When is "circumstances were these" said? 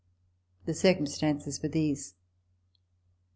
0.73-2.15